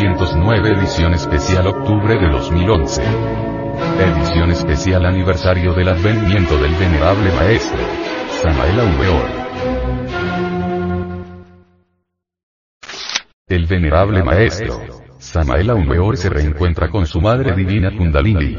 [0.00, 3.02] 1909 edición especial octubre de 2011.
[3.02, 7.78] Edición especial aniversario del advenimiento del venerable maestro.
[8.30, 9.26] Samael Aumeor.
[13.46, 14.80] El venerable maestro.
[15.18, 18.56] Samael Aumeor se reencuentra con su madre divina Kundalini.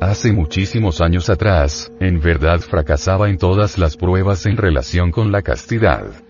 [0.00, 5.42] Hace muchísimos años atrás, en verdad fracasaba en todas las pruebas en relación con la
[5.42, 6.23] castidad.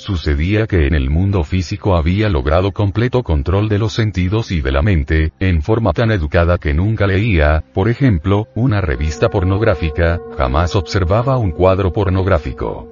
[0.00, 4.72] Sucedía que en el mundo físico había logrado completo control de los sentidos y de
[4.72, 10.74] la mente, en forma tan educada que nunca leía, por ejemplo, una revista pornográfica, jamás
[10.74, 12.88] observaba un cuadro pornográfico.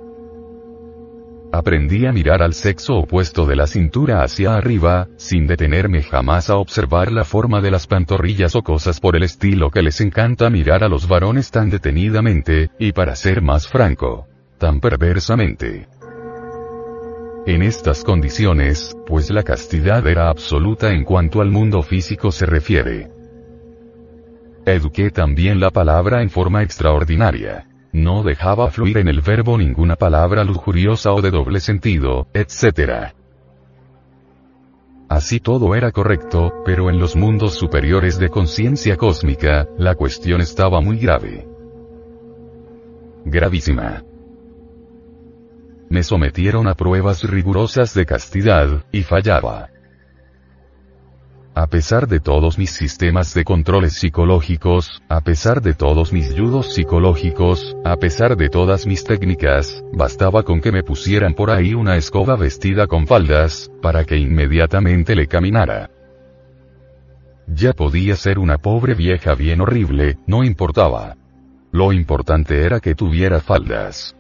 [1.50, 6.58] Aprendí a mirar al sexo opuesto de la cintura hacia arriba, sin detenerme jamás a
[6.58, 10.84] observar la forma de las pantorrillas o cosas por el estilo que les encanta mirar
[10.84, 15.88] a los varones tan detenidamente, y para ser más franco, tan perversamente.
[17.48, 23.10] En estas condiciones, pues la castidad era absoluta en cuanto al mundo físico se refiere.
[24.66, 27.66] Eduqué también la palabra en forma extraordinaria.
[27.90, 33.14] No dejaba fluir en el verbo ninguna palabra lujuriosa o de doble sentido, etc.
[35.08, 40.83] Así todo era correcto, pero en los mundos superiores de conciencia cósmica, la cuestión estaba
[40.83, 41.48] muy grave.
[43.24, 44.05] Gravísima
[45.91, 49.70] me sometieron a pruebas rigurosas de castidad, y fallaba.
[51.55, 56.72] A pesar de todos mis sistemas de controles psicológicos, a pesar de todos mis yudos
[56.72, 61.97] psicológicos, a pesar de todas mis técnicas, bastaba con que me pusieran por ahí una
[61.97, 65.91] escoba vestida con faldas, para que inmediatamente le caminara.
[67.48, 71.17] Ya podía ser una pobre vieja bien horrible, no importaba.
[71.73, 74.14] Lo importante era que tuviera faldas.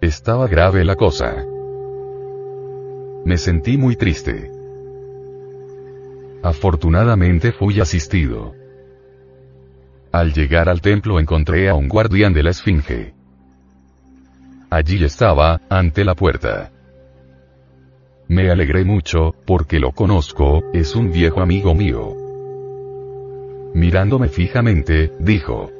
[0.00, 1.42] Estaba grave la cosa.
[3.24, 4.50] Me sentí muy triste.
[6.42, 8.54] Afortunadamente fui asistido.
[10.12, 13.14] Al llegar al templo encontré a un guardián de la Esfinge.
[14.68, 16.70] Allí estaba, ante la puerta.
[18.28, 22.14] Me alegré mucho, porque lo conozco, es un viejo amigo mío.
[23.72, 25.70] Mirándome fijamente, dijo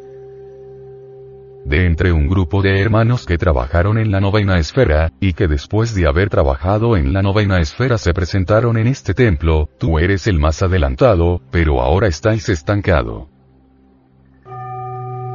[1.66, 5.94] de entre un grupo de hermanos que trabajaron en la novena esfera, y que después
[5.94, 10.38] de haber trabajado en la novena esfera se presentaron en este templo, tú eres el
[10.38, 13.28] más adelantado, pero ahora estáis estancado.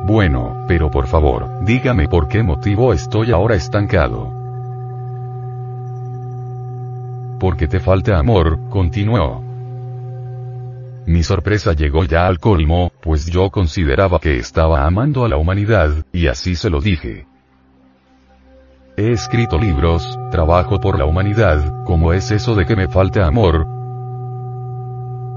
[0.08, 4.32] Bueno, pero por favor, dígame por qué motivo estoy ahora estancado.
[7.40, 9.44] Porque te falta amor, continuó.
[11.06, 16.06] Mi sorpresa llegó ya al colmo, pues yo consideraba que estaba amando a la humanidad,
[16.14, 17.26] y así se lo dije.
[18.98, 23.66] He escrito libros, trabajo por la humanidad, ¿cómo es eso de que me falta amor?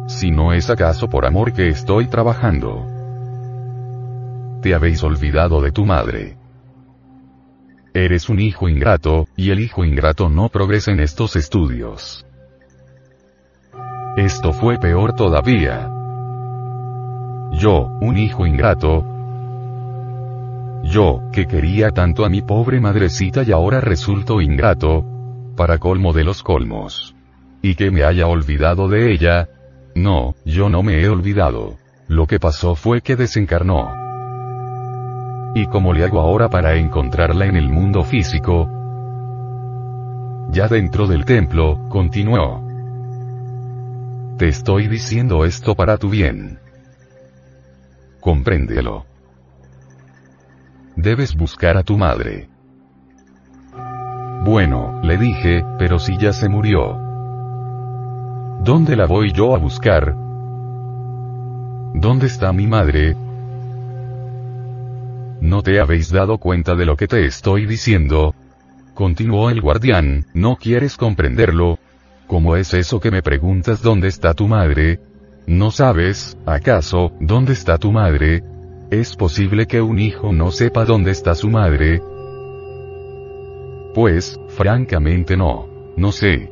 [0.06, 2.84] Si no es acaso por amor que estoy trabajando.
[4.60, 6.36] Te habéis olvidado de tu madre.
[7.94, 12.26] Eres un hijo ingrato, y el hijo ingrato no progresa en estos estudios.
[14.16, 15.93] Esto fue peor todavía.
[17.58, 19.04] Yo, un hijo ingrato.
[20.82, 25.04] Yo, que quería tanto a mi pobre madrecita y ahora resulto ingrato.
[25.56, 27.14] Para colmo de los colmos.
[27.62, 29.48] Y que me haya olvidado de ella.
[29.94, 31.76] No, yo no me he olvidado.
[32.08, 33.92] Lo que pasó fue que desencarnó.
[35.54, 38.68] ¿Y cómo le hago ahora para encontrarla en el mundo físico?
[40.50, 42.62] Ya dentro del templo, continuó.
[44.36, 46.63] Te estoy diciendo esto para tu bien.
[48.24, 49.04] Compréndelo.
[50.96, 52.48] Debes buscar a tu madre.
[54.46, 56.98] Bueno, le dije, pero si ya se murió.
[58.62, 60.14] ¿Dónde la voy yo a buscar?
[61.92, 63.14] ¿Dónde está mi madre?
[65.42, 68.34] ¿No te habéis dado cuenta de lo que te estoy diciendo?
[68.94, 71.78] Continuó el guardián, ¿no quieres comprenderlo?
[72.26, 75.13] ¿Cómo es eso que me preguntas dónde está tu madre?
[75.46, 78.42] ¿No sabes, acaso, dónde está tu madre?
[78.90, 82.00] ¿Es posible que un hijo no sepa dónde está su madre?
[83.94, 85.66] Pues, francamente no.
[85.96, 86.50] No sé.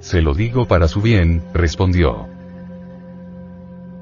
[0.00, 2.26] Se lo digo para su bien, respondió.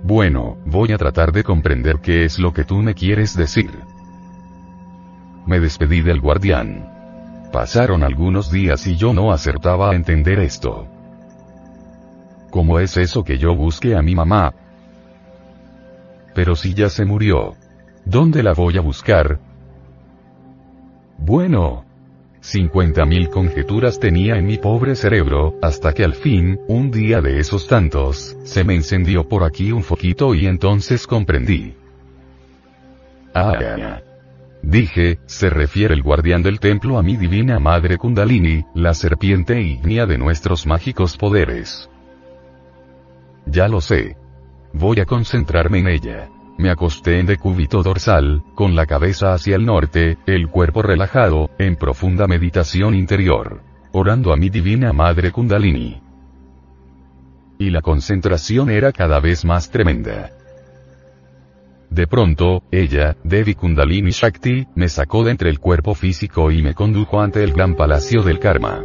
[0.05, 3.70] Bueno, voy a tratar de comprender qué es lo que tú me quieres decir.
[5.44, 6.88] Me despedí del guardián.
[7.53, 10.87] Pasaron algunos días y yo no acertaba a entender esto.
[12.50, 14.55] ¿Cómo es eso que yo busque a mi mamá?
[16.35, 17.56] Pero si ya se murió.
[18.05, 19.39] ¿Dónde la voy a buscar?
[21.19, 21.85] Bueno.
[22.41, 27.67] 50.000 conjeturas tenía en mi pobre cerebro, hasta que al fin, un día de esos
[27.67, 31.75] tantos, se me encendió por aquí un foquito y entonces comprendí.
[33.35, 34.01] Ah,
[34.62, 40.06] Dije, se refiere el guardián del templo a mi divina madre Kundalini, la serpiente ígnea
[40.06, 41.89] de nuestros mágicos poderes.
[43.50, 44.17] Ya lo sé.
[44.73, 46.29] Voy a concentrarme en ella.
[46.59, 51.77] Me acosté en decúbito dorsal, con la cabeza hacia el norte, el cuerpo relajado, en
[51.77, 53.62] profunda meditación interior.
[53.93, 56.03] Orando a mi divina madre Kundalini.
[57.59, 60.31] Y la concentración era cada vez más tremenda.
[61.91, 66.75] De pronto, ella, Devi Kundalini Shakti, me sacó de entre el cuerpo físico y me
[66.75, 68.85] condujo ante el gran palacio del karma.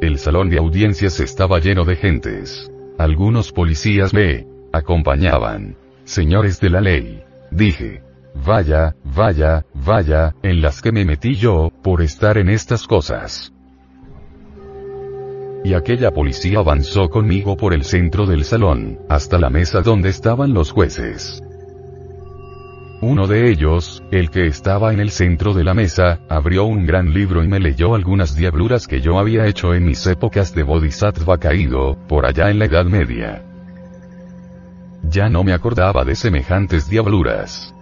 [0.00, 2.71] El salón de audiencias estaba lleno de gentes.
[2.98, 5.76] Algunos policías me acompañaban.
[6.04, 7.22] Señores de la ley.
[7.50, 8.02] Dije.
[8.34, 13.52] Vaya, vaya, vaya, en las que me metí yo, por estar en estas cosas.
[15.64, 20.54] Y aquella policía avanzó conmigo por el centro del salón, hasta la mesa donde estaban
[20.54, 21.42] los jueces.
[23.02, 27.12] Uno de ellos, el que estaba en el centro de la mesa, abrió un gran
[27.12, 31.36] libro y me leyó algunas diabluras que yo había hecho en mis épocas de bodhisattva
[31.38, 33.44] caído, por allá en la Edad Media.
[35.02, 37.74] Ya no me acordaba de semejantes diabluras.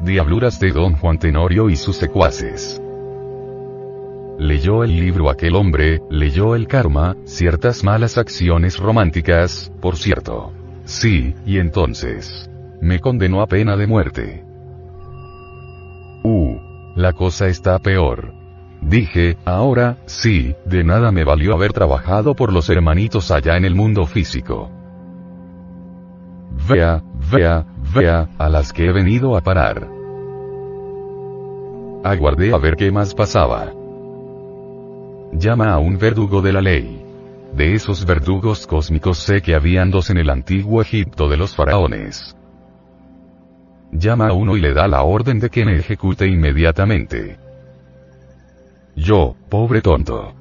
[0.00, 2.82] Diabluras de don Juan Tenorio y sus secuaces.
[4.36, 10.52] Leyó el libro aquel hombre, leyó el karma, ciertas malas acciones románticas, por cierto.
[10.86, 12.49] Sí, y entonces.
[12.80, 14.44] Me condenó a pena de muerte.
[16.24, 16.70] Uh.
[16.96, 18.32] La cosa está peor.
[18.82, 23.74] Dije, ahora, sí, de nada me valió haber trabajado por los hermanitos allá en el
[23.74, 24.70] mundo físico.
[26.68, 29.88] Vea, vea, vea, a las que he venido a parar.
[32.02, 33.72] Aguardé a ver qué más pasaba.
[35.32, 37.04] Llama a un verdugo de la ley.
[37.54, 42.36] De esos verdugos cósmicos sé que habían dos en el antiguo Egipto de los faraones.
[43.92, 47.38] Llama a uno y le da la orden de que me ejecute inmediatamente.
[48.96, 50.34] Yo, pobre tonto.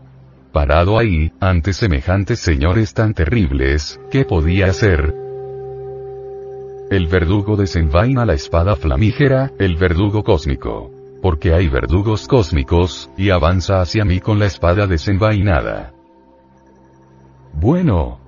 [0.52, 5.14] Parado ahí, ante semejantes señores tan terribles, ¿qué podía hacer?
[6.90, 10.92] El verdugo desenvaina la espada flamígera, el verdugo cósmico
[11.22, 15.94] porque hay verdugos cósmicos, y avanza hacia mí con la espada desenvainada.
[17.54, 18.20] Bueno.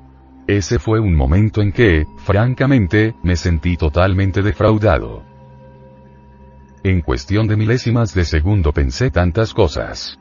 [0.52, 5.24] Ese fue un momento en que, francamente, me sentí totalmente defraudado.
[6.84, 10.20] En cuestión de milésimas de segundo pensé tantas cosas.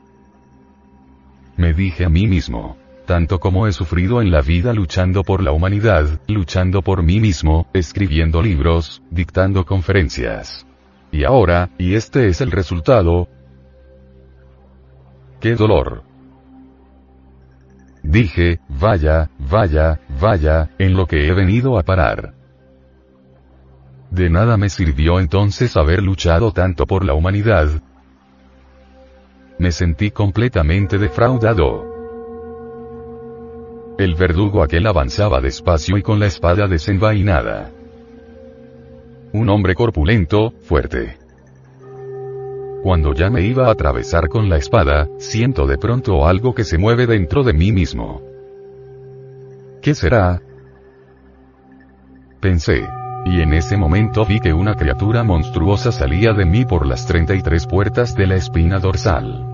[1.57, 5.51] Me dije a mí mismo, tanto como he sufrido en la vida luchando por la
[5.51, 10.65] humanidad, luchando por mí mismo, escribiendo libros, dictando conferencias.
[11.11, 13.27] Y ahora, y este es el resultado.
[15.41, 16.09] ¡Qué dolor!
[18.03, 22.33] Dije, vaya, vaya, vaya, en lo que he venido a parar.
[24.09, 27.69] De nada me sirvió entonces haber luchado tanto por la humanidad.
[29.57, 31.85] Me sentí completamente defraudado.
[33.97, 37.71] El verdugo aquel avanzaba despacio y con la espada desenvainada.
[39.31, 41.20] Un hombre corpulento, fuerte.
[42.83, 46.79] Cuando ya me iba a atravesar con la espada, siento de pronto algo que se
[46.79, 48.21] mueve dentro de mí mismo.
[49.81, 50.41] ¿Qué será?
[52.39, 52.87] Pensé.
[53.23, 57.67] Y en ese momento vi que una criatura monstruosa salía de mí por las 33
[57.67, 59.45] puertas de la espina dorsal.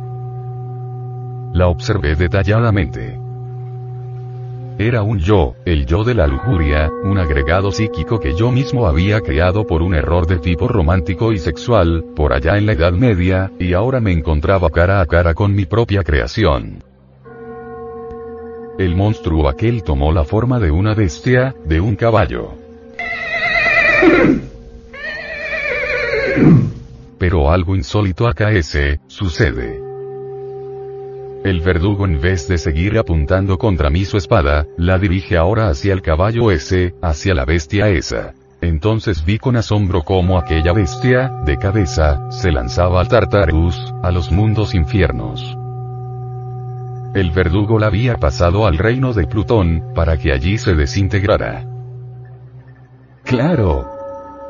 [1.52, 3.27] La observé detalladamente.
[4.80, 9.22] Era un yo, el yo de la lujuria, un agregado psíquico que yo mismo había
[9.22, 13.52] creado por un error de tipo romántico y sexual, por allá en la Edad Media,
[13.58, 16.84] y ahora me encontraba cara a cara con mi propia creación.
[18.78, 22.54] El monstruo aquel tomó la forma de una bestia, de un caballo.
[27.18, 29.87] Pero algo insólito acaece, sucede.
[31.44, 35.94] El verdugo en vez de seguir apuntando contra mí su espada, la dirige ahora hacia
[35.94, 38.34] el caballo ese, hacia la bestia esa.
[38.60, 44.32] Entonces vi con asombro cómo aquella bestia, de cabeza, se lanzaba al Tartarus, a los
[44.32, 45.58] mundos infiernos.
[47.14, 51.66] El verdugo la había pasado al reino de Plutón, para que allí se desintegrara.
[53.24, 53.97] Claro,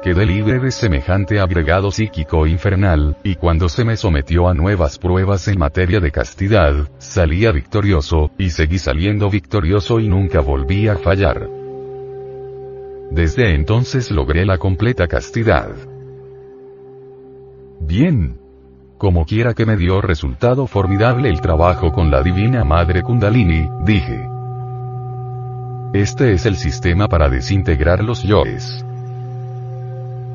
[0.01, 5.47] Quedé libre de semejante agregado psíquico infernal, y cuando se me sometió a nuevas pruebas
[5.47, 11.49] en materia de castidad, salía victorioso, y seguí saliendo victorioso y nunca volví a fallar.
[13.09, 15.71] Desde entonces logré la completa castidad.
[17.79, 18.37] Bien.
[18.97, 24.27] Como quiera que me dio resultado formidable el trabajo con la Divina Madre Kundalini, dije.
[25.93, 28.86] Este es el sistema para desintegrar los yoes.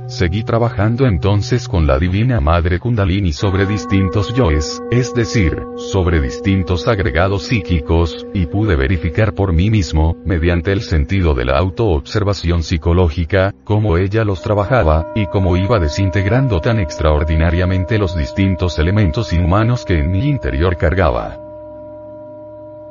[0.07, 6.89] Seguí trabajando entonces con la Divina Madre Kundalini sobre distintos yoes, es decir, sobre distintos
[6.89, 13.55] agregados psíquicos, y pude verificar por mí mismo, mediante el sentido de la autoobservación psicológica,
[13.65, 19.99] cómo ella los trabajaba, y cómo iba desintegrando tan extraordinariamente los distintos elementos inhumanos que
[19.99, 21.39] en mi interior cargaba.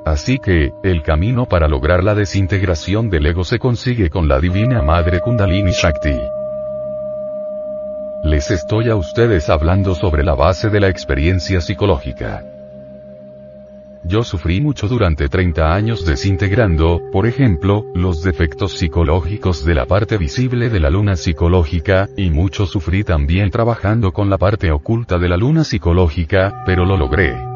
[0.05, 4.81] Así que, el camino para lograr la desintegración del ego se consigue con la Divina
[4.81, 6.40] Madre Kundalini Shakti.
[8.31, 12.45] Les estoy a ustedes hablando sobre la base de la experiencia psicológica.
[14.05, 20.17] Yo sufrí mucho durante 30 años desintegrando, por ejemplo, los defectos psicológicos de la parte
[20.17, 25.27] visible de la luna psicológica, y mucho sufrí también trabajando con la parte oculta de
[25.27, 27.50] la luna psicológica, pero lo logré.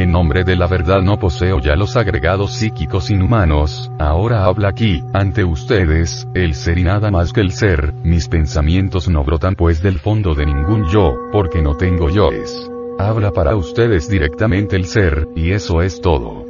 [0.00, 5.04] En nombre de la verdad no poseo ya los agregados psíquicos inhumanos, ahora habla aquí,
[5.12, 9.82] ante ustedes, el ser y nada más que el ser, mis pensamientos no brotan pues
[9.82, 12.70] del fondo de ningún yo, porque no tengo yoes.
[12.98, 16.49] Habla para ustedes directamente el ser, y eso es todo.